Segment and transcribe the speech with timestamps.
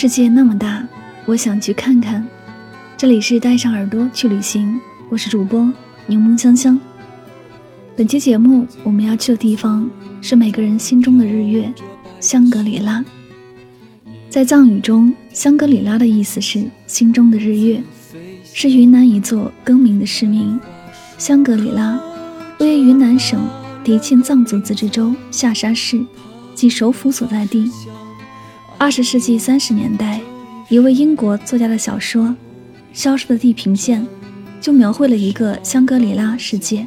[0.00, 0.82] 世界那么大，
[1.26, 2.26] 我想去看看。
[2.96, 5.70] 这里是带上耳朵去旅行，我是主播
[6.06, 6.80] 柠檬香香。
[7.94, 9.86] 本期节目我们要去的地方
[10.22, 11.70] 是每个人心中的日月——
[12.18, 13.04] 香格里拉。
[14.30, 17.82] 在藏语中，香格里拉的意思是心中的日月，
[18.54, 20.58] 是云南一座更名的市名。
[21.18, 22.00] 香格里拉
[22.58, 23.38] 位于云南省
[23.84, 26.02] 迪庆藏族自治州下沙市，
[26.54, 27.70] 即首府所在地。
[28.80, 30.18] 二十世纪三十年代，
[30.70, 32.24] 一位英国作家的小说
[32.94, 34.00] 《消失的地平线》
[34.58, 36.86] 就描绘了一个香格里拉世界，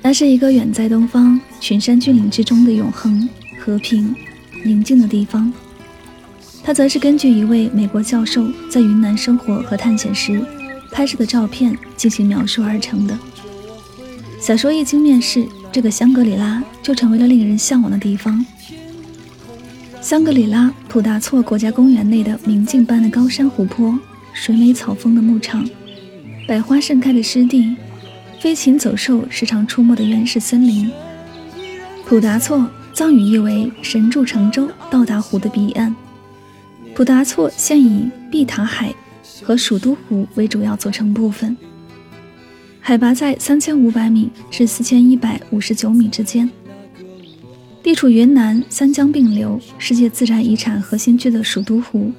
[0.00, 4.14] 那是一个远在东方群山峻岭之中的永恒、和平、
[4.62, 5.52] 宁静的地方。
[6.62, 10.40] 它则是根据一位美国教授在云南生活和探险时
[10.92, 13.18] 拍摄的照片进行描述而成的。
[14.40, 18.46] 小说一经面世，这个香格里拉就成为了令人向往的地方。
[20.02, 23.96] 香格里拉普达措国家公园内的明镜般的高山湖泊、
[24.32, 25.64] 水美草丰的牧场、
[26.46, 27.76] 百花盛开的湿地、
[28.40, 30.90] 飞禽走兽时常出没的原始森林。
[32.04, 35.94] 普达措藏语意为“神助乘舟到达湖的彼岸”。
[36.96, 38.92] 普达措现以碧塔海
[39.40, 41.56] 和蜀都湖为主要组成部分，
[42.80, 46.50] 海拔在三千五百米至四千一百五十九米之间。
[47.82, 52.12] 地处云南三江并流、世界自然遗产核心区的蜀都湖、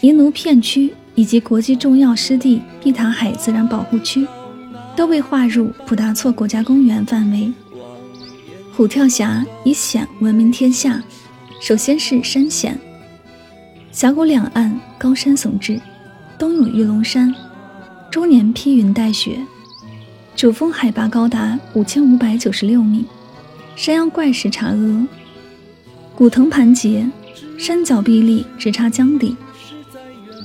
[0.00, 4.26] 彝奴片区以及国际重要湿地碧塔海自然保护区，
[4.96, 7.52] 都被划入普达措国家公园范围。
[8.72, 11.02] 虎跳峡以险闻名天下，
[11.60, 12.78] 首先是山险。
[13.92, 15.78] 峡谷两岸高山耸峙，
[16.38, 17.34] 东有玉龙山，
[18.10, 19.44] 终年披云带雪，
[20.34, 23.04] 主峰海拔高达五千五百九十六米。
[23.78, 25.06] 山腰怪石姹额，
[26.16, 27.08] 古藤盘结，
[27.56, 29.36] 山脚壁立，直插江底。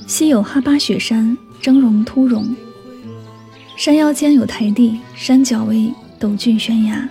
[0.06, 2.54] 西有哈巴雪山，峥嵘突溶。
[3.76, 7.08] 山腰间有台地，山脚为陡峻悬崖。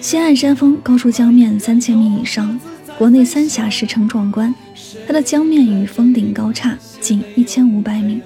[0.00, 2.58] 西岸山峰高出江面三千米以上，
[2.98, 4.52] 国内三峡石城壮观。
[5.06, 8.20] 它的江面与峰顶高差仅一千五百米。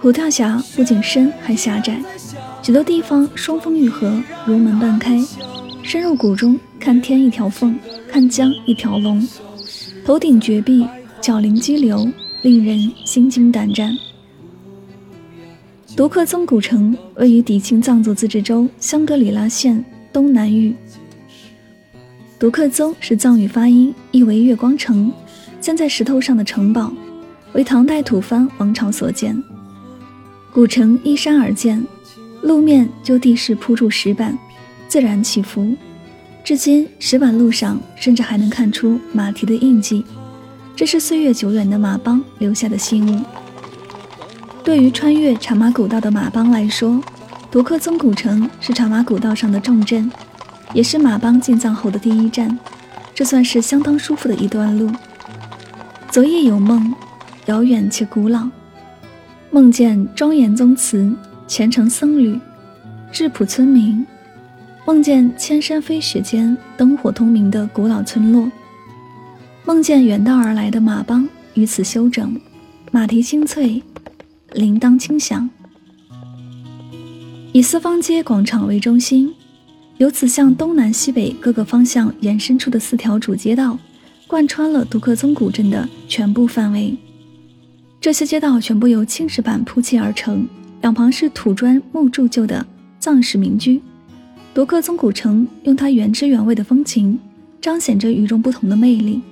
[0.00, 2.02] 虎跳峡不仅深，还狭窄。
[2.62, 5.20] 许多地方双峰愈合，如门半开，
[5.82, 7.76] 深入谷中，看天一条缝，
[8.08, 9.26] 看江一条龙。
[10.04, 10.86] 头顶绝壁，
[11.20, 12.08] 角临激流，
[12.42, 13.92] 令人心惊胆战。
[15.96, 20.72] 独克宗古城位于迪庆藏族自治州香格里拉县东南隅。
[22.38, 25.12] 独克宗是藏语发音，意为月光城，
[25.60, 26.92] 建在石头上的城堡，
[27.54, 29.36] 为唐代吐蕃王朝所建。
[30.52, 31.84] 古城依山而建。
[32.42, 34.36] 路面就地势铺筑石板，
[34.88, 35.74] 自然起伏。
[36.44, 40.04] 至今，石板路上甚至还能看出马蹄的印记，
[40.74, 43.24] 这是岁月久远的马帮留下的信物。
[44.64, 47.00] 对于穿越茶马古道的马帮来说，
[47.50, 50.10] 独克宗古城是茶马古道上的重镇，
[50.74, 52.58] 也是马帮进藏后的第一站，
[53.14, 54.90] 这算是相当舒服的一段路。
[56.10, 56.92] 昨夜有梦，
[57.46, 58.48] 遥远且古老，
[59.50, 61.14] 梦见庄严宗祠、
[61.52, 62.40] 虔诚僧侣、
[63.12, 64.06] 质朴村民，
[64.86, 68.50] 梦见千山飞雪间灯火通明的古老村落，
[69.66, 72.40] 梦见远道而来的马帮于此休整，
[72.90, 73.82] 马蹄清脆，
[74.54, 75.50] 铃铛轻响，
[77.52, 79.34] 以四方街广场为中心。
[79.98, 83.78] 由此向东南西北各个方向延伸出的四条主街道，
[84.26, 86.96] 贯穿了独克宗古镇的全部范围。
[88.00, 90.48] 这些街道全部由青石板铺砌而成，
[90.82, 92.64] 两旁是土砖木铸就的
[93.00, 93.80] 藏式民居。
[94.52, 97.18] 独克宗古城用它原汁原味的风情，
[97.60, 99.22] 彰显着与众不同的魅力。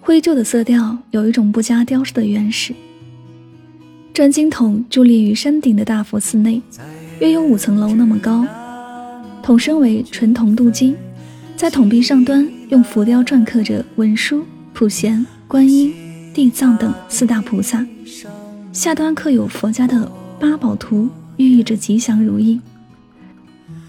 [0.00, 2.74] 灰旧的色调有一种不加雕饰的原始。
[4.12, 6.60] 转经筒伫立于山顶的大佛寺内，
[7.20, 8.44] 约有五层楼那么高。
[9.42, 10.96] 筒身为纯铜镀金，
[11.54, 15.94] 在筒壁上端用浮雕篆刻着文殊、普贤、观音、
[16.34, 17.86] 地藏等四大菩萨，
[18.72, 20.10] 下端刻有佛家的
[20.40, 21.06] 八宝图，
[21.36, 22.58] 寓意着吉祥如意。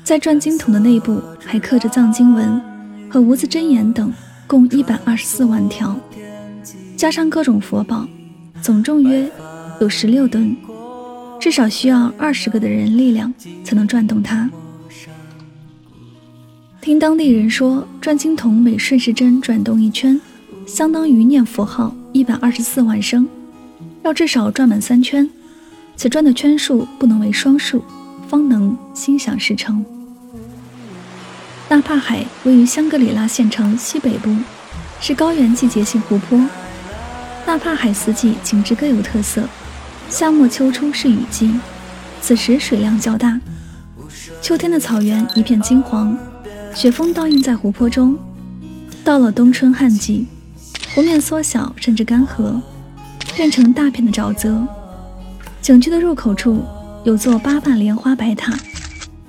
[0.04, 2.62] 在转经筒的内部还刻着藏经文
[3.10, 4.12] 和无字真言等，
[4.46, 5.98] 共一百二十四万条，
[6.98, 8.06] 加上各种佛宝，
[8.62, 9.32] 总重约
[9.80, 10.54] 有十六吨，
[11.40, 13.34] 至少需要二十个的人力量
[13.64, 14.50] 才能转动它。
[16.82, 20.20] 听当地人说，转经筒每顺时针转动一圈，
[20.68, 23.26] 相当于念佛号一百二十四万声，
[24.04, 25.30] 要至少转满三圈，
[25.96, 27.84] 瓷砖的圈数不能为双数，
[28.28, 29.86] 方能心想事成。
[31.70, 34.36] 纳帕海位于香格里拉县城西北部，
[35.00, 36.40] 是高原季节性湖泊。
[37.46, 39.48] 纳帕海四季景致各有特色，
[40.10, 41.54] 夏末秋初是雨季，
[42.22, 43.40] 此时水量较大，
[44.42, 46.18] 秋天的草原一片金黄。
[46.74, 48.18] 雪峰倒映在湖泊中，
[49.04, 50.26] 到了冬春旱季，
[50.96, 52.60] 湖面缩小甚至干涸，
[53.36, 54.66] 变成大片的沼泽。
[55.62, 56.64] 景区的入口处
[57.04, 58.52] 有座八瓣莲花白塔，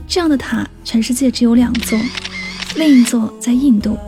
[0.08, 1.98] 这样的塔全世界只有两座，
[2.74, 3.98] 另一座在印度。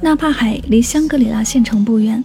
[0.00, 2.24] 纳帕海离香格里拉县城不远，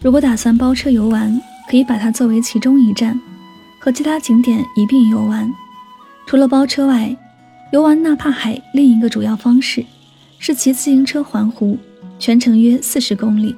[0.00, 3.20] 如果打算包车游玩，可以把它作为其中一站，
[3.78, 5.52] 和其他景点一并游玩。
[6.26, 7.14] 除了包车外，
[7.70, 9.84] 游玩纳帕海另一个主要方式
[10.38, 11.78] 是骑自行车环湖，
[12.18, 13.54] 全程约四十公里，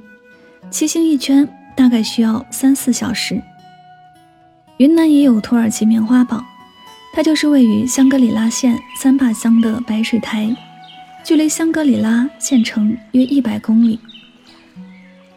[0.68, 3.40] 骑行一圈大概需要三四小时。
[4.78, 6.44] 云南也有土耳其棉花堡，
[7.12, 10.56] 它就是位于香格里拉县三坝乡的白水台，
[11.24, 13.98] 距离香格里拉县城约一百公里。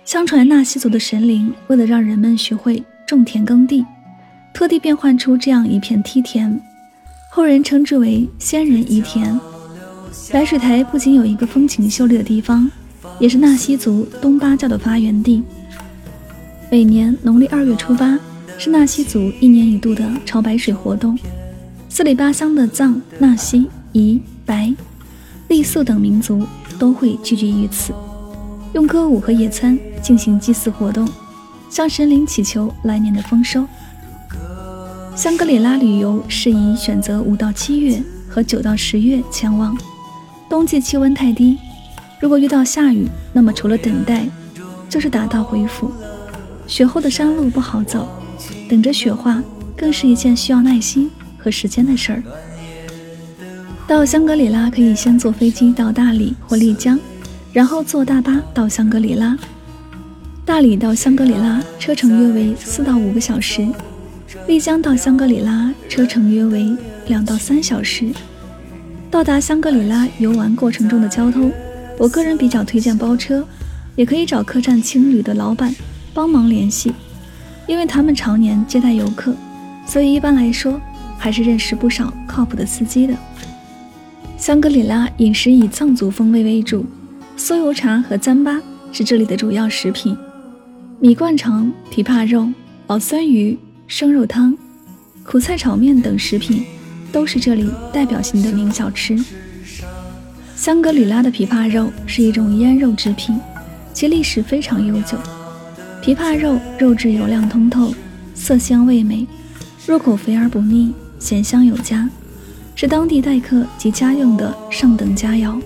[0.06, 3.84] 相传纳西族的神灵为了让人们学会种田耕地，
[4.54, 6.62] 特地变换出这样一片梯田。
[7.32, 9.40] 后人称之为仙人宜田。
[10.32, 12.70] 白水台不仅有一个风景秀丽的地方，
[13.20, 15.42] 也是纳西族东巴教的发源地。
[16.70, 18.20] 每年农历二月初八
[18.64, 21.18] 是纳西族一年一度的朝白水活动，
[21.90, 24.72] 四里八乡的藏、纳西、彝、白、
[25.50, 26.46] 傈僳等民族
[26.78, 27.92] 都会聚集于此，
[28.74, 31.10] 用歌舞和野餐进行祭祀活动，
[31.72, 33.66] 向神灵祈求来年的丰收。
[35.16, 38.00] 香格里拉旅游适宜选择五到七月
[38.30, 39.76] 和九到十月前往。
[40.48, 41.58] 冬季气温太低，
[42.20, 44.28] 如果遇到下雨，那么除了等待，
[44.88, 45.92] 就是打道回府。
[46.68, 48.08] 雪后的山路不好走，
[48.70, 49.44] 等着雪化
[49.76, 52.24] 更是一件需要耐心和时间的事儿。
[53.88, 57.00] 到香格里拉可以先坐飞机到大理或丽江，
[57.52, 59.38] 然后坐大巴到香格里拉。
[60.46, 63.68] 大理到香格里拉车程约为四到五个小时。
[64.48, 66.76] 丽江到香格里拉车程约为
[67.08, 68.12] 两到三小时。
[69.10, 71.52] 到达香格里拉游玩过程中的交通，
[71.98, 73.46] 我个人比较推荐包车，
[73.96, 75.76] 也可以找客栈青旅的老板
[76.14, 76.94] 帮忙联系，
[77.72, 79.34] 因为他们常年接待游客，
[79.86, 80.78] 所以一般来说
[81.18, 83.16] 还是认识不少靠谱的司机的。
[84.38, 86.86] 香格里拉饮食以藏族风味为主，
[87.38, 88.60] 酥油茶和糌粑
[88.92, 90.18] 是这里的主要食品，
[91.00, 92.46] 米灌肠、枇杷肉、
[92.88, 93.58] 老酸鱼。
[93.88, 94.58] 生肉汤、
[95.24, 96.64] 苦菜炒面等食品
[97.12, 99.18] 都是这里代表性的名小吃。
[100.56, 103.40] 香格里拉的枇杷肉是一种腌肉制品，
[103.94, 105.18] 其历史非常悠久。
[106.02, 107.94] 枇杷肉肉质油亮通透，
[108.34, 109.28] 色香味美，
[109.86, 112.10] 入口肥而不腻，咸香有加，
[112.74, 115.62] 是当地待客及家用的上等佳肴。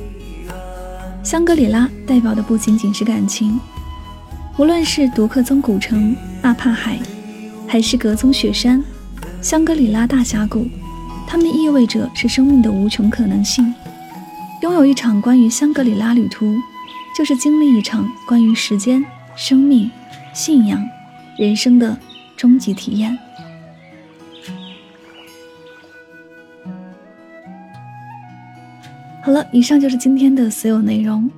[1.23, 3.57] 香格里拉代表的不仅仅是感情，
[4.57, 6.99] 无论是独克宗古城、纳帕海。
[7.67, 8.81] 还是格宗雪山、
[9.41, 10.67] 香格里拉大峡谷，
[11.25, 13.73] 它们意味着是生命的无穷可能性。
[14.61, 16.55] 拥有一场关于香格里拉旅途，
[17.17, 19.03] 就是经历一场关于时间、
[19.35, 19.89] 生命、
[20.35, 20.85] 信仰、
[21.37, 21.97] 人生的
[22.35, 23.17] 终极体验。
[29.23, 31.31] 好了，以上就是今天的所有内容。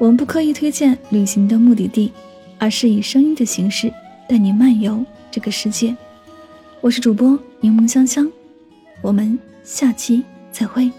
[0.00, 2.12] 我们不刻意推荐旅行的目的地，
[2.58, 3.92] 而是以声音的形式
[4.28, 5.96] 带你漫游这个世界。
[6.80, 8.28] 我是主播柠檬香香，
[9.00, 10.90] 我们下期再会。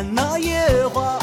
[0.00, 1.19] 看那野花。